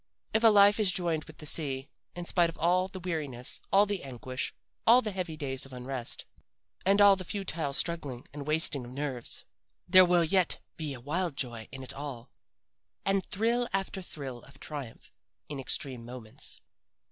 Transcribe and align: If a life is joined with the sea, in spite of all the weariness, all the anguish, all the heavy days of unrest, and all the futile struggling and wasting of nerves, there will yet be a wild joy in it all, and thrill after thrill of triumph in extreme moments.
If 0.33 0.43
a 0.43 0.47
life 0.47 0.79
is 0.79 0.91
joined 0.91 1.25
with 1.25 1.37
the 1.37 1.45
sea, 1.45 1.87
in 2.15 2.25
spite 2.25 2.49
of 2.49 2.57
all 2.57 2.87
the 2.87 2.99
weariness, 2.99 3.61
all 3.71 3.85
the 3.85 4.01
anguish, 4.03 4.51
all 4.87 5.03
the 5.03 5.11
heavy 5.11 5.37
days 5.37 5.63
of 5.63 5.73
unrest, 5.73 6.25
and 6.87 6.99
all 6.99 7.15
the 7.15 7.23
futile 7.23 7.71
struggling 7.71 8.25
and 8.33 8.47
wasting 8.47 8.83
of 8.83 8.93
nerves, 8.93 9.45
there 9.87 10.03
will 10.03 10.23
yet 10.23 10.57
be 10.75 10.95
a 10.95 10.99
wild 10.99 11.37
joy 11.37 11.69
in 11.71 11.83
it 11.83 11.93
all, 11.93 12.31
and 13.05 13.27
thrill 13.27 13.67
after 13.73 14.01
thrill 14.01 14.41
of 14.41 14.59
triumph 14.59 15.11
in 15.49 15.59
extreme 15.59 16.03
moments. 16.03 16.61